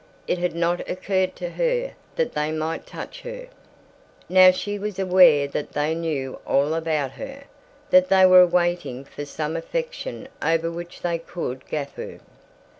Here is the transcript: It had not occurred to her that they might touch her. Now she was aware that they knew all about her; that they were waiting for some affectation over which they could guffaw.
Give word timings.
It 0.25 0.39
had 0.39 0.55
not 0.55 0.79
occurred 0.89 1.35
to 1.35 1.49
her 1.51 1.93
that 2.15 2.33
they 2.33 2.51
might 2.51 2.87
touch 2.87 3.21
her. 3.21 3.47
Now 4.27 4.49
she 4.49 4.79
was 4.79 4.97
aware 4.97 5.47
that 5.49 5.73
they 5.73 5.93
knew 5.93 6.39
all 6.43 6.73
about 6.73 7.11
her; 7.11 7.43
that 7.91 8.09
they 8.09 8.25
were 8.25 8.47
waiting 8.47 9.05
for 9.05 9.25
some 9.25 9.55
affectation 9.55 10.27
over 10.41 10.71
which 10.71 11.03
they 11.03 11.19
could 11.19 11.67
guffaw. 11.69 12.17